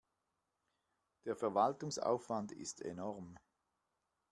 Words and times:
Der 1.25 1.35
Verwaltungsaufwand 1.35 2.53
ist 2.53 2.81
enorm. 2.81 3.37